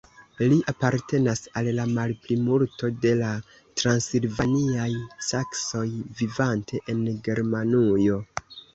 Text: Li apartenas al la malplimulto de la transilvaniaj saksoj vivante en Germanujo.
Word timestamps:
Li 0.51 0.55
apartenas 0.71 1.43
al 1.61 1.69
la 1.79 1.85
malplimulto 1.97 2.91
de 3.05 3.13
la 3.21 3.29
transilvaniaj 3.83 4.89
saksoj 5.29 5.87
vivante 6.25 6.85
en 6.97 7.09
Germanujo. 7.31 8.23